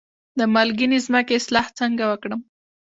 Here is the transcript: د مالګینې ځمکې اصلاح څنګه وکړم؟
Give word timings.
د 0.39 0.39
مالګینې 0.53 0.99
ځمکې 1.05 1.33
اصلاح 1.39 1.67
څنګه 1.79 2.03
وکړم؟ 2.07 2.41